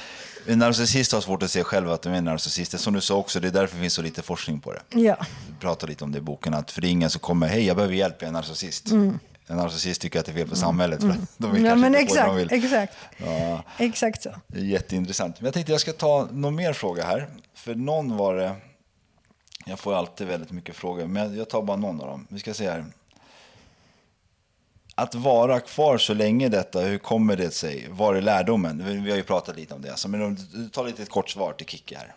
[0.46, 2.78] En narcissist har svårt att se själv att de är narcissister.
[2.78, 4.82] Som du sa också, det är därför det finns så lite forskning på det.
[5.00, 5.16] Ja.
[5.48, 7.66] Du pratar lite om det i boken, att för det är ingen som kommer, hej
[7.66, 8.90] jag behöver hjälp, jag är narcissist.
[9.46, 11.70] En narcissist tycker att det är fel på samhället, för att de vill Mm.
[11.70, 12.52] ja, men det de exakt, vill.
[12.52, 12.96] exakt.
[13.16, 13.62] Ja.
[13.78, 14.30] Exakt så.
[14.54, 15.40] Jätteintressant.
[15.40, 17.28] Men jag tänkte jag ska ta någon mer fråga här.
[17.54, 18.56] För någon var det,
[19.66, 22.26] jag får alltid väldigt mycket frågor, men jag tar bara någon av dem.
[22.30, 22.84] Vi ska se här.
[24.94, 27.88] Att vara kvar så länge detta, hur kommer det sig?
[27.90, 29.02] Var är lärdomen?
[29.04, 29.96] Vi har ju pratat lite om det.
[29.96, 32.14] Så, men om du tar lite ett kort svar till Kikki här.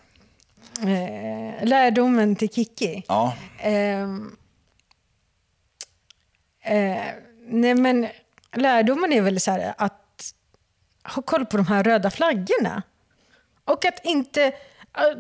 [0.82, 3.04] Eh, lärdomen till Kiki.
[3.08, 4.38] Ja, Ehm,
[6.62, 6.98] eh,
[7.48, 8.08] nej men
[8.56, 10.34] lärdomen är väl så här att
[11.04, 12.84] ha koll på de här röda flaggorna.
[13.66, 14.52] Och att inte...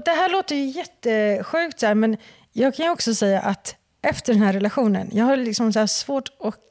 [0.05, 2.17] Det här låter ju jättesjukt, så här, men
[2.53, 6.29] jag kan ju också säga att efter den här relationen, jag har liksom så svårt
[6.39, 6.63] att...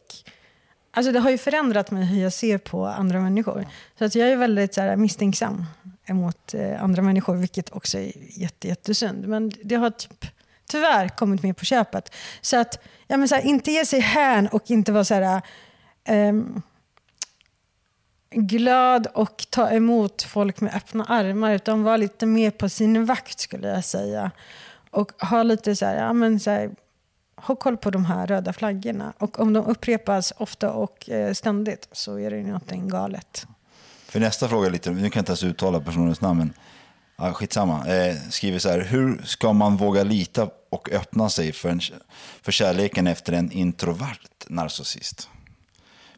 [0.97, 3.67] Alltså det har ju förändrat mig hur jag ser på andra människor.
[3.99, 5.65] Så att jag är väldigt så här, misstänksam
[6.07, 9.29] emot eh, andra människor, vilket också är jätte, jättesynd.
[9.29, 10.27] Men det har typ,
[10.71, 12.15] tyvärr kommit med på köpet.
[12.41, 15.43] Så att ja, men så här, inte ge sig hän och inte vara så här...
[16.05, 16.63] ehm,
[18.31, 23.41] glad och ta emot folk med öppna armar utan vara lite mer på sin vakt
[23.41, 24.31] skulle jag säga.
[24.91, 26.71] Och ha lite så här, ja men så här,
[27.47, 29.13] ha koll på de här röda flaggorna.
[29.19, 33.47] Och om de upprepas ofta och eh, ständigt så är det någonting galet.
[34.09, 36.53] för nästa fråga lite, nu kan jag inte ens uttala personens namn, men
[37.17, 37.87] ja, skitsamma.
[37.87, 41.81] Eh, skriver så här, hur ska man våga lita och öppna sig för, en,
[42.43, 45.29] för kärleken efter en introvert narcissist?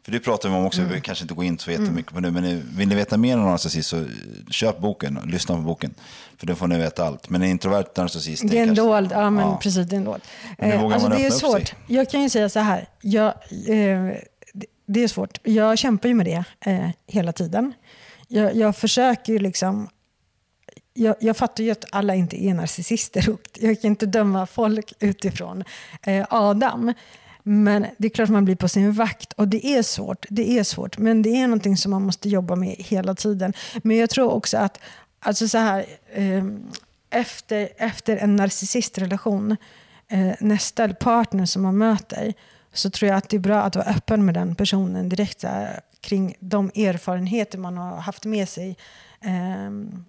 [0.09, 0.93] För det pratar vi om också, Mm.
[0.93, 3.43] vi kanske inte går in så jättemycket på nu, men vill ni veta mer om
[3.45, 4.05] narcissist så
[4.49, 5.93] köp boken och lyssna på boken.
[6.37, 7.29] För då får ni veta allt.
[7.29, 9.59] Men en introvert narcissist, Det är en kanske- dold, ja men Ja.
[9.63, 10.21] precis det är en dold.
[10.57, 11.73] Eh, alltså det är svårt.
[11.87, 14.13] Jag kan ju säga så här, jag, eh,
[14.53, 15.37] det- det är svårt.
[15.43, 17.73] Jag kämpar ju med det eh, hela tiden.
[18.27, 19.89] Jag, jag försöker ju liksom
[20.93, 24.93] jag, jag fattar ju att alla inte är narcissister och jag kan inte döma folk
[24.99, 25.63] utifrån
[26.01, 26.93] eh, Adam.
[27.51, 30.25] Men det är klart att man blir på sin vakt och det är svårt.
[30.29, 33.53] Det är svårt, men det är någonting som man måste jobba med hela tiden.
[33.83, 34.79] Men jag tror också att
[35.19, 36.43] alltså så här, eh,
[37.09, 39.57] efter, efter en narcissistrelation,
[40.07, 42.33] eh, nästa partner som man möter,
[42.73, 45.79] så tror jag att det är bra att vara öppen med den personen direkt här,
[46.01, 48.77] kring de erfarenheter man har haft med sig.
[49.21, 50.05] Ehm,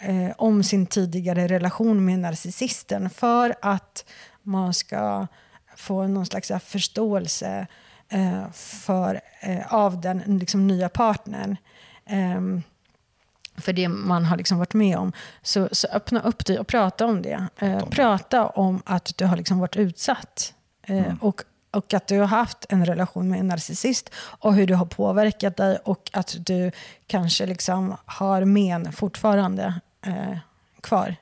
[0.00, 4.04] eh, om sin tidigare relation med narcissisten för att
[4.42, 5.26] man ska
[5.80, 7.66] få någon slags förståelse
[8.08, 11.56] eh, för, eh, av den liksom, nya partnern.
[12.06, 12.62] Ehm,
[13.56, 15.12] för det man har liksom varit med om.
[15.42, 17.46] Så, så öppna upp dig och prata om det.
[17.58, 20.54] Eh, prata om att du har liksom varit utsatt.
[20.82, 24.74] Eh, och, och att du har haft en relation med en narcissist och hur det
[24.74, 26.70] har påverkat dig och att du
[27.06, 30.38] kanske liksom har men fortfarande eh,
[30.80, 31.16] kvar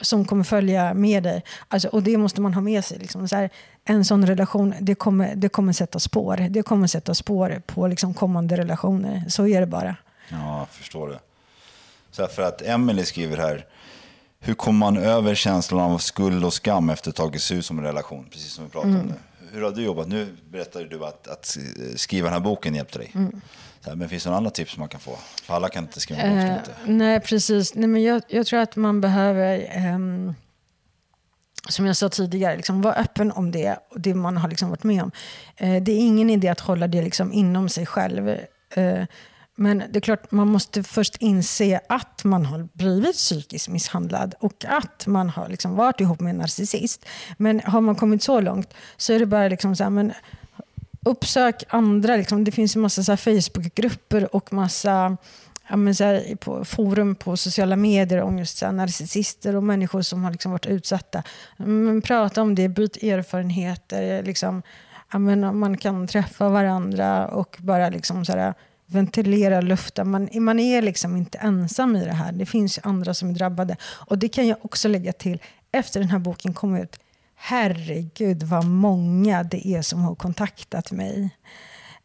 [0.00, 1.44] som kommer följa med dig.
[1.68, 2.98] Alltså, och det måste man ha med sig.
[2.98, 3.28] Liksom.
[3.28, 3.50] Så här,
[3.84, 6.46] en sån relation, det kommer, det kommer sätta spår.
[6.50, 9.24] Det kommer sätta spår på liksom, kommande relationer.
[9.28, 9.96] Så är det bara.
[10.28, 11.18] Ja, jag förstår det.
[12.10, 13.66] Så för att Emily skriver här,
[14.40, 17.78] hur kommer man över känslan av skuld och skam efter att tagit sig ur som
[17.78, 18.26] en relation?
[18.30, 19.14] Precis som vi pratade om nu.
[19.52, 20.08] Hur har du jobbat?
[20.08, 21.56] Nu berättade du att, att
[21.96, 23.12] skriva den här boken hjälpte dig.
[23.80, 25.18] Så här, men finns det några andra tips man kan få?
[25.42, 26.68] För alla kan inte skriva en bok.
[26.68, 27.74] Eh, nej, precis.
[27.74, 30.34] Nej, men jag, jag tror att man behöver, ehm,
[31.68, 34.84] som jag sa tidigare, liksom, var öppen om det och det man har liksom varit
[34.84, 35.10] med om.
[35.56, 38.28] Eh, det är ingen idé att hålla det liksom inom sig själv.
[38.74, 39.04] Eh,
[39.54, 44.64] men det är klart, man måste först inse att man har blivit psykiskt misshandlad och
[44.68, 47.06] att man har liksom varit ihop med en narcissist.
[47.36, 50.12] Men har man kommit så långt så är det bara liksom så här, men
[51.04, 52.16] uppsök andra.
[52.16, 52.44] Liksom.
[52.44, 55.16] Det finns en massa Facebookgrupper och massa
[55.68, 59.62] ja, men så här, på forum på sociala medier om just så här, narcissister och
[59.62, 61.22] människor som har liksom varit utsatta.
[61.56, 64.22] Men prata om det, byt erfarenheter.
[64.22, 64.62] Liksom,
[65.12, 68.54] ja, men man kan träffa varandra och bara liksom så här,
[68.86, 70.10] ventilera luften.
[70.10, 72.32] Man, man är liksom inte ensam i det här.
[72.32, 73.76] Det finns ju andra som är drabbade.
[73.82, 77.00] Och det kan jag också lägga till efter den här boken kom ut.
[77.34, 81.30] Herregud vad många det är som har kontaktat mig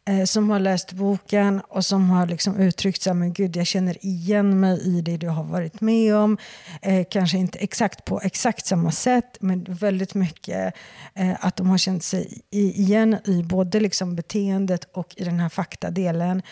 [0.08, 3.66] eh, som har läst boken och som har liksom uttryckt så här, men gud jag
[3.66, 6.38] känner igen mig i det du har varit med om.
[6.82, 10.74] Eh, kanske inte exakt på exakt samma sätt men väldigt mycket
[11.14, 15.48] eh, att de har känt sig igen i både liksom beteendet och i den här
[15.48, 16.42] faktadelen.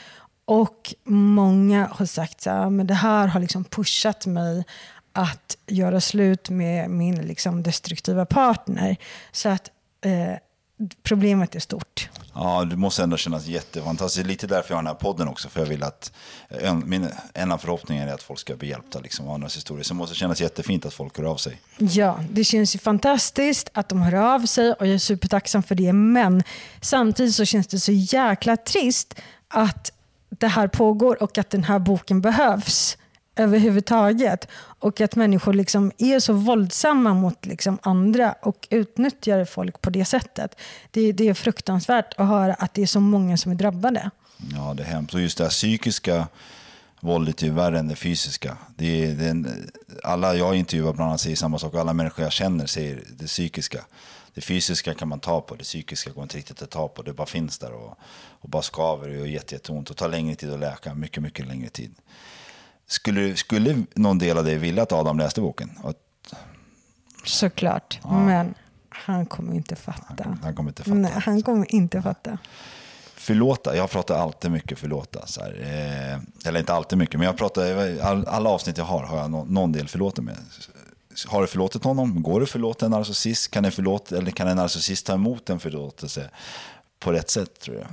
[0.44, 4.64] Och många har sagt så här, men det här har liksom pushat mig
[5.12, 8.96] att göra slut med min liksom destruktiva partner.
[9.32, 9.70] Så att
[10.04, 10.34] eh,
[11.02, 12.08] problemet är stort.
[12.34, 14.26] Ja, det måste ändå kännas jättefantastiskt.
[14.26, 15.48] Lite därför jag har den här podden också.
[15.48, 16.12] För jag vill att,
[16.48, 19.84] en, min, en av förhoppningarna är att folk ska bli hjälpta liksom, av andras historier.
[19.84, 21.60] Så det måste kännas jättefint att folk hör av sig.
[21.78, 25.74] Ja, det känns ju fantastiskt att de hör av sig och jag är supertacksam för
[25.74, 25.92] det.
[25.92, 26.42] Men
[26.80, 29.14] samtidigt så känns det så jäkla trist
[29.48, 29.92] att
[30.28, 32.98] det här pågår och att den här boken behövs
[33.36, 34.48] överhuvudtaget.
[34.78, 40.04] Och att människor liksom är så våldsamma mot liksom andra och utnyttjar folk på det
[40.04, 40.58] sättet.
[40.90, 44.10] Det, det är fruktansvärt att höra att det är så många som är drabbade.
[44.54, 45.14] Ja, det är hemskt.
[45.14, 46.28] Och just det här psykiska
[47.00, 48.56] våldet är värre än det fysiska.
[48.76, 49.44] Det är, det är,
[50.04, 51.74] alla jag intervjuar bland annat säger samma sak.
[51.74, 53.84] Alla människor jag känner säger det psykiska.
[54.34, 57.02] Det fysiska kan man ta på, det psykiska går inte riktigt att ta på.
[57.02, 57.98] Det bara finns där och,
[58.40, 60.94] och bara skaver och gör jätteont och tar längre tid att läka.
[60.94, 61.94] Mycket, mycket längre tid.
[62.86, 65.70] Skulle, skulle någon del av dig vilja att Adam läste boken?
[67.24, 68.18] Såklart, ja.
[68.18, 68.54] men
[68.88, 70.24] han kommer inte fatta.
[70.24, 70.94] Han, han, kommer inte fatta.
[70.94, 72.38] Nej, han kommer inte fatta.
[73.14, 75.26] Förlåta, jag pratar alltid mycket förlåta.
[75.26, 79.02] Så här, eh, eller inte alltid mycket, men jag pratar, all, alla avsnitt jag har
[79.04, 80.36] har jag någon, någon del förlåter med.
[81.26, 82.22] Har du förlåtit honom?
[82.22, 83.50] Går det förlåta en narcissist?
[83.50, 86.30] Kan en, förlåt, eller kan en narcissist ta emot en förlåtelse
[86.98, 87.88] på rätt sätt, tror jag?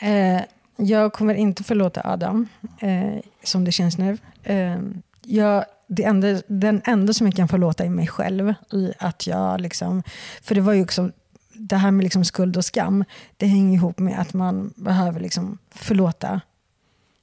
[0.00, 0.42] Eh,
[0.76, 2.48] jag kommer inte förlåta Adam,
[2.80, 4.18] eh, som det känns nu.
[4.42, 4.78] Eh,
[5.22, 8.54] jag, det enda, den enda som jag kan förlåta är mig själv.
[8.72, 10.02] I att jag liksom,
[10.42, 11.10] för det var ju också,
[11.52, 13.04] det här med liksom skuld och skam,
[13.36, 16.40] det hänger ihop med att man behöver liksom förlåta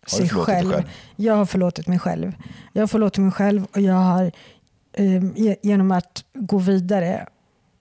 [0.07, 0.71] sig själv.
[0.71, 0.89] själv.
[1.15, 2.33] Jag har förlåtit mig själv.
[2.73, 4.31] Jag har förlåtit mig själv och jag har
[4.93, 5.23] eh,
[5.61, 7.27] genom att gå vidare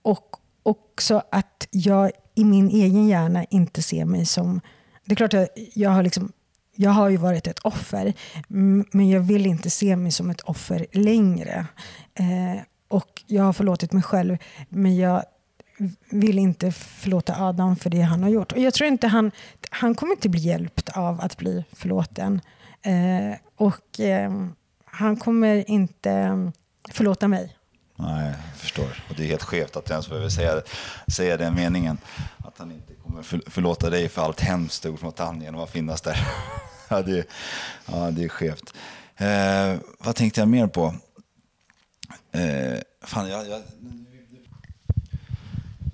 [0.01, 4.61] och också att jag i min egen hjärna inte ser mig som
[5.05, 6.31] det är klart att jag har, liksom,
[6.75, 8.13] jag har ju varit ett offer,
[8.91, 11.65] men jag vill inte se mig som ett offer längre.
[12.13, 14.37] Eh, och jag har förlåtit mig själv,
[14.69, 15.23] men jag
[16.09, 18.51] vill inte förlåta Adam för det han har gjort.
[18.51, 19.31] Och jag tror inte han,
[19.69, 22.41] han kommer inte bli hjälpt av att bli förlåten.
[22.81, 24.31] Eh, och eh,
[24.85, 26.51] han kommer inte ehm,
[26.89, 27.55] förlåta mig.
[27.95, 29.03] Nej, jag förstår.
[29.09, 30.61] Och det är helt skevt att jag ens behöver säga,
[31.07, 31.97] säga den meningen.
[32.37, 36.01] Att han inte för, förlåta dig för allt hemskt gjort mot han genom att finnas
[36.01, 36.27] där.
[36.89, 37.27] ja, det,
[37.85, 38.73] ja, det är skevt.
[39.17, 40.95] Eh, vad tänkte jag mer på?
[42.31, 43.61] Eh, fan, jag, jag,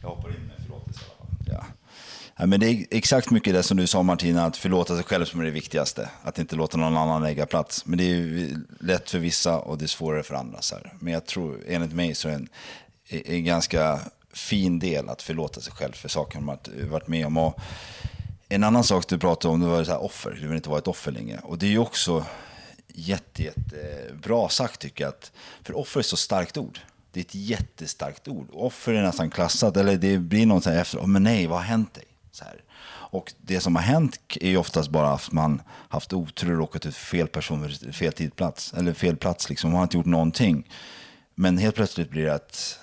[0.02, 1.38] jag hoppar in med förlåtelse i alla fall.
[1.48, 1.66] Ja.
[2.36, 5.26] Ja, men det är exakt mycket det som du sa Martina, att förlåta sig själv
[5.26, 6.10] som är det viktigaste.
[6.24, 7.86] Att inte låta någon annan lägga plats.
[7.86, 10.62] Men det är lätt för vissa och det är svårare för andra.
[10.62, 10.94] Så här.
[11.00, 14.00] Men jag tror, enligt mig, så är det en, en ganska
[14.34, 16.58] fin del att förlåta sig själv för saker man
[16.90, 17.38] varit med om.
[17.38, 17.60] Och
[18.50, 20.38] en annan sak du pratade om, det var så här offer.
[20.42, 21.40] Du vill inte vara ett offer längre.
[21.44, 22.26] Och det är ju också
[22.88, 25.10] jätte, jätte bra sagt tycker jag.
[25.10, 25.32] Att,
[25.64, 26.80] för offer är ett så starkt ord.
[27.12, 28.48] Det är ett jättestarkt ord.
[28.54, 31.58] Offer är nästan klassat, eller det blir något så här efter, oh, men nej, vad
[31.58, 32.06] har hänt dig?
[32.32, 32.64] Så här.
[33.12, 36.86] Och det som har hänt är ju oftast bara att man haft otur och råkat
[36.86, 38.74] ut fel person vid fel tidplats.
[38.74, 40.72] Eller fel plats liksom, man har inte gjort någonting.
[41.36, 42.79] Men helt plötsligt blir det att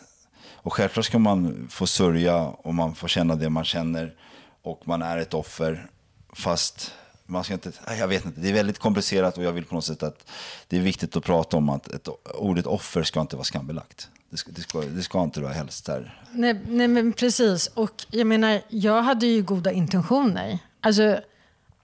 [0.66, 4.14] och självklart ska man få sörja och man får känna det man känner
[4.62, 5.90] och man är ett offer.
[6.32, 6.92] Fast
[7.26, 9.84] man ska inte, jag vet inte, det är väldigt komplicerat och jag vill på något
[9.84, 10.30] sätt att
[10.68, 14.08] det är viktigt att prata om att ett, ordet offer ska inte vara skambelagt.
[14.30, 16.22] Det ska, det ska, det ska inte vara helst där.
[16.32, 17.66] Nej, nej, men precis.
[17.66, 20.58] Och jag menar, jag hade ju goda intentioner.
[20.80, 21.20] Alltså,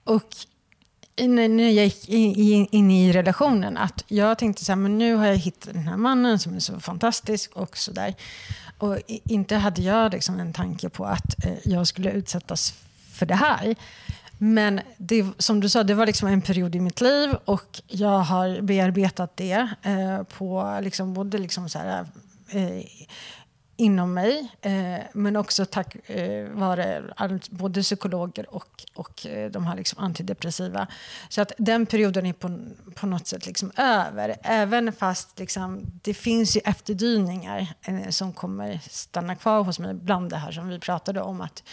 [0.03, 0.27] och
[1.17, 5.25] när jag gick in, in i relationen, att jag tänkte så här, men nu har
[5.25, 8.15] jag hittat den här mannen som är så fantastisk och så där.
[8.77, 12.73] Och inte hade jag liksom en tanke på att eh, jag skulle utsättas
[13.11, 13.75] för det här.
[14.37, 18.19] Men det, som du sa, det var liksom en period i mitt liv och jag
[18.19, 22.05] har bearbetat det eh, på liksom både liksom så här,
[22.49, 22.85] eh,
[23.83, 27.03] inom mig, eh, men också tack eh, vare
[27.49, 30.87] både psykologer och, och eh, de här liksom antidepressiva.
[31.29, 32.59] Så att den perioden är på,
[32.95, 38.79] på något sätt liksom över, även fast liksom, det finns ju efterdyningar eh, som kommer
[38.89, 41.63] stanna kvar hos mig, bland det här som vi pratade om, att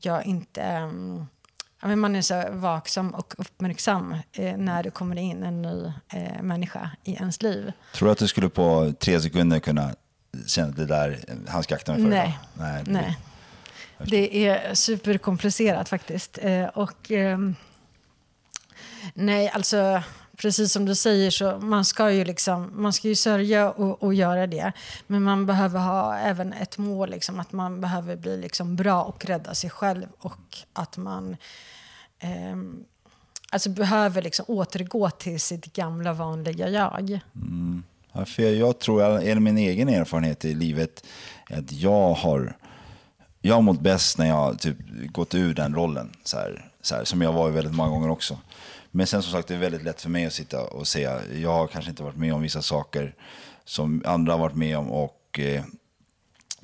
[0.00, 5.62] jag inte eh, man är så vaksam och uppmärksam eh, när det kommer in en
[5.62, 7.72] ny eh, människa i ens liv.
[7.94, 9.94] Tror du att du skulle på tre sekunder kunna
[10.46, 11.18] kände det där,
[11.48, 12.38] han ska akta mig för Nej.
[12.54, 12.82] Nej.
[12.86, 13.18] Nej.
[13.98, 16.38] Det är superkomplicerat faktiskt.
[16.42, 17.54] Eh, och, ehm,
[19.14, 20.02] nej, alltså
[20.36, 24.14] precis som du säger så man ska ju liksom, man ska ju sörja och, och
[24.14, 24.72] göra det.
[25.06, 29.24] Men man behöver ha även ett mål, liksom, att man behöver bli liksom bra och
[29.24, 30.06] rädda sig själv.
[30.18, 31.36] Och att man
[32.18, 32.56] eh,
[33.50, 37.20] alltså behöver liksom återgå till sitt gamla vanliga jag.
[37.34, 37.82] Mm.
[38.12, 41.04] Ja, för jag tror, en min egen erfarenhet i livet,
[41.50, 42.56] att jag har
[43.42, 44.76] jag har mått bäst när jag typ
[45.12, 48.38] gått ur den rollen, så här, så här, som jag var väldigt många gånger också.
[48.90, 51.52] Men sen som sagt, det är väldigt lätt för mig att sitta och säga, jag
[51.52, 53.14] har kanske inte varit med om vissa saker
[53.64, 55.62] som andra har varit med om och eh,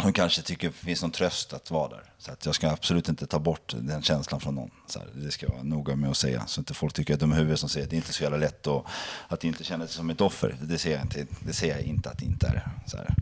[0.02, 2.12] de kanske tycker det finns någon tröst att vara där.
[2.18, 4.70] Så att jag ska absolut inte ta bort den känslan från någon.
[4.86, 6.46] Så här, det ska jag vara noga med att säga.
[6.46, 8.22] Så inte folk tycker att de är huvud som säger att det inte är så
[8.22, 8.86] jävla lätt och
[9.28, 10.56] att inte känna sig som ett offer.
[10.62, 12.68] Det ser jag inte, det ser jag inte att det inte är.
[12.86, 13.14] Så här.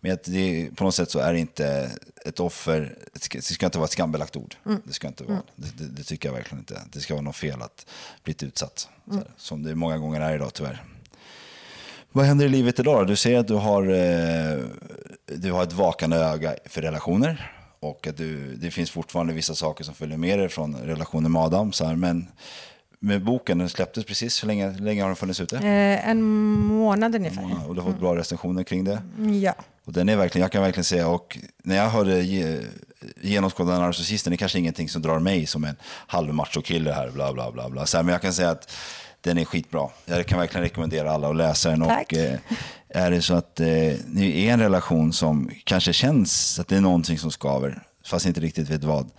[0.00, 1.90] Men att det, på något sätt så är det inte
[2.24, 2.98] ett offer,
[3.32, 4.54] det ska inte vara ett skambelagt ord.
[4.66, 4.82] Mm.
[4.84, 5.42] Det ska inte vara.
[5.56, 6.82] Det, det, det, tycker jag verkligen inte.
[6.92, 7.86] Det ska vara något fel att
[8.24, 8.88] bli utsatt.
[9.06, 9.18] Mm.
[9.18, 10.84] Här, som det många gånger är idag tyvärr.
[12.12, 13.06] Vad händer i livet idag?
[13.06, 14.58] Du säger att du har, eh,
[15.26, 17.52] du har ett vakande öga för relationer.
[17.80, 21.42] Och att du, det finns fortfarande vissa saker som följer med dig från relationen med
[21.42, 21.72] Adam.
[21.72, 22.28] Så här, men
[22.98, 24.42] med boken, den släpptes precis.
[24.42, 25.56] Hur länge, länge har den funnits ute?
[25.56, 27.42] Eh, en månad ungefär.
[27.42, 29.02] Månad, och du har fått bra recensioner kring det?
[29.42, 29.54] Ja.
[29.84, 32.58] Och den är verkligen, jag kan verkligen säga, och när jag hörde ge,
[33.20, 37.52] genomskåda narcissisten, det är kanske ingenting som drar mig som en halvmachokille här, bla bla
[37.52, 37.68] bla.
[37.70, 37.86] bla.
[37.86, 38.72] Så här, men jag kan säga att
[39.20, 39.88] den är skitbra.
[40.04, 41.80] Jag kan verkligen rekommendera alla att läsa den.
[41.80, 42.12] Tack.
[42.12, 42.38] Och, eh,
[42.88, 43.66] är det så att eh,
[44.06, 48.40] ni är en relation som kanske känns att det är någonting som skaver, fast inte
[48.40, 49.10] riktigt vet vad,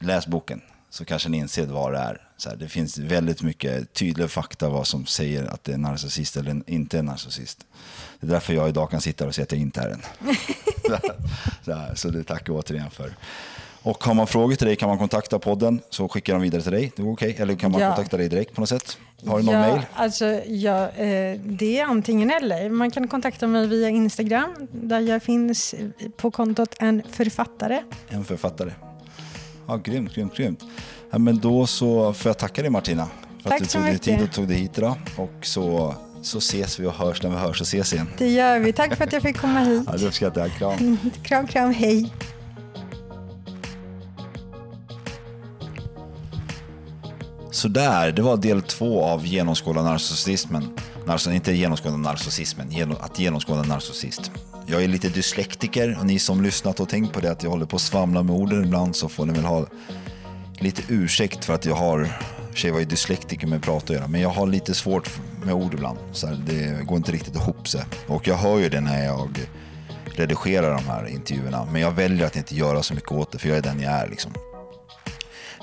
[0.00, 0.60] läs boken
[0.90, 2.22] så kanske ni inser vad det är.
[2.36, 6.36] Så här, det finns väldigt mycket tydliga fakta vad som säger att det är narcissist
[6.36, 7.66] eller inte är narcissist.
[8.20, 10.02] Det är därför jag idag kan sitta och säga att jag inte är en.
[11.64, 13.14] så, här, så det tackar jag återigen för.
[13.82, 16.72] Och har man frågor till dig kan man kontakta podden så skickar de vidare till
[16.72, 16.92] dig.
[16.96, 17.30] Det är okej.
[17.30, 17.42] Okay.
[17.42, 17.88] Eller kan man ja.
[17.88, 18.98] kontakta dig direkt på något sätt?
[19.26, 19.86] Har du någon ja, mail?
[19.94, 22.70] Alltså, ja, eh, det är antingen eller.
[22.70, 25.74] Man kan kontakta mig via Instagram där jag finns
[26.16, 27.82] på kontot en författare.
[28.08, 28.72] En författare.
[29.66, 30.64] Ja, grymt, grymt, grymt.
[31.10, 33.08] Ja, men då så får jag tacka dig Martina.
[33.42, 34.94] För Tack att du tog dig tid och tog dig hit idag.
[35.16, 38.08] Och så, så ses vi och hörs när vi hörs och ses igen.
[38.18, 38.72] Det gör vi.
[38.72, 39.82] Tack för att jag fick komma hit.
[39.86, 40.52] Ja, det uppskattar jag.
[40.52, 40.98] Kram.
[41.22, 41.72] kram, kram.
[41.72, 42.12] Hej.
[47.58, 50.68] Sådär, det var del två av genomskåda narcissismen.
[51.06, 54.30] Narciss inte genomskåda narcissismen, genom, att genomskåda narcissist.
[54.66, 57.66] Jag är lite dyslektiker och ni som lyssnat och tänkt på det att jag håller
[57.66, 59.66] på att svamla med orden ibland så får ni väl ha
[60.58, 62.08] lite ursäkt för att jag har,
[62.54, 65.10] tjej var ju dyslektiker med prat att göra, men jag har lite svårt
[65.44, 65.98] med ord ibland.
[66.12, 67.82] Så här, det går inte riktigt ihop sig.
[68.06, 69.48] Och jag hör ju det när jag
[70.06, 73.48] redigerar de här intervjuerna, men jag väljer att inte göra så mycket åt det för
[73.48, 74.32] jag är den jag är liksom.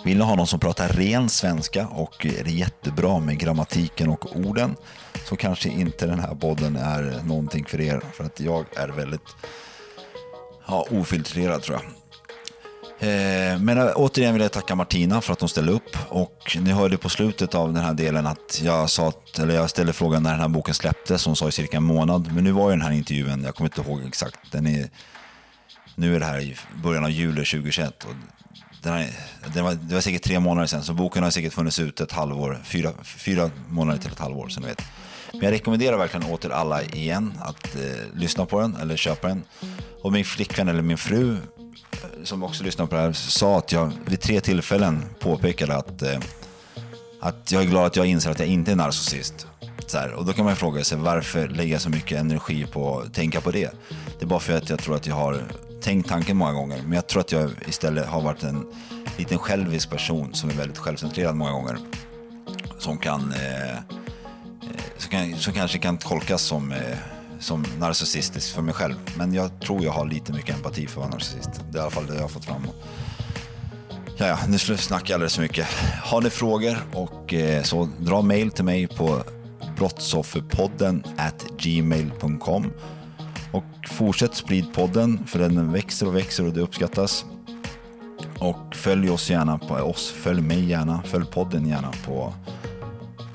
[0.05, 4.75] Vill ni ha någon som pratar ren svenska och är jättebra med grammatiken och orden
[5.25, 8.01] så kanske inte den här podden är någonting för er.
[8.13, 9.35] För att jag är väldigt
[10.67, 11.85] ja, ofiltrerad tror jag.
[12.99, 15.97] Eh, men eh, återigen vill jag tacka Martina för att hon ställde upp.
[16.09, 19.69] Och ni hörde på slutet av den här delen att jag, sa att, eller jag
[19.69, 21.25] ställde frågan när den här boken släpptes.
[21.25, 22.33] Hon sa i cirka en månad.
[22.33, 24.51] Men nu var ju den här intervjun, jag kommer inte ihåg exakt.
[24.51, 24.89] Den är,
[25.95, 28.03] nu är det här i början av juli 2021.
[28.03, 28.11] Och
[28.85, 29.09] den här,
[29.53, 32.11] det, var, det var säkert tre månader sedan, så boken har säkert funnits ut ett
[32.11, 34.81] halvår, fyra, fyra månader till ett halvår, som ni vet.
[35.31, 37.81] Men jag rekommenderar verkligen åt er alla igen att eh,
[38.13, 39.43] lyssna på den eller köpa den.
[40.01, 43.71] Och min flickvän eller min fru, eh, som också lyssnar på det här, sa att
[43.71, 46.19] jag vid tre tillfällen påpekade att, eh,
[47.21, 49.47] att jag är glad att jag inser att jag inte är narcissist.
[49.87, 52.99] Så här, och då kan man fråga sig varför lägger jag så mycket energi på
[52.99, 53.71] att tänka på det?
[54.19, 55.43] Det är bara för att jag tror att jag har
[55.85, 56.81] tänkt tanken många gånger.
[56.83, 58.65] Men jag tror att jag istället har varit en
[59.17, 61.77] liten självisk person som är väldigt självcentrerad många gånger.
[62.79, 63.79] Som kan, eh, eh,
[64.97, 66.97] som, kan som kanske kan tolkas som, eh,
[67.39, 68.95] som narcissistisk för mig själv.
[69.17, 71.49] Men jag tror jag har lite mycket empati för att vara narcissist.
[71.71, 72.67] Det är i alla fall det jag har fått fram.
[74.17, 75.67] Ja, ja, nu snackar jag alldeles för mycket.
[76.03, 79.23] Har ni frågor och eh, så dra mail till mig på
[79.77, 82.71] brottsofferpodden at gmail.com
[83.55, 87.25] och fortsätt sprid podden för den växer och växer och det uppskattas.
[88.39, 92.33] Och följ oss gärna på oss, följ mig gärna, följ podden gärna på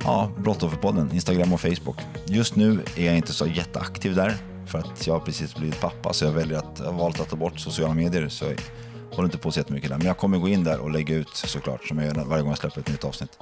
[0.04, 1.96] ja, Brottsofferpodden, Instagram och Facebook.
[2.26, 4.34] Just nu är jag inte så jätteaktiv där
[4.66, 7.28] för att jag har precis blivit pappa så jag väljer att, jag har valt att
[7.28, 8.56] ta bort sociala medier så jag
[9.16, 9.98] håller inte på så jättemycket där.
[9.98, 12.50] Men jag kommer gå in där och lägga ut såklart som jag gör varje gång
[12.50, 13.38] jag släpper ett nytt avsnitt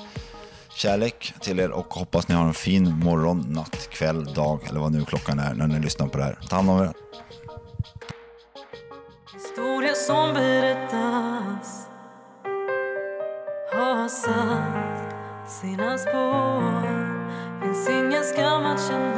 [0.79, 4.93] kärlek till er och hoppas ni har en fin morgon, natt, kväll, dag eller vad
[4.93, 6.39] nu klockan är när ni lyssnar på det här.
[6.49, 6.93] Ta hand om er.
[9.35, 11.87] Historia som berättas
[13.72, 15.14] har satt
[15.51, 17.09] sina spår.
[17.62, 19.17] Finns ingen skam att känna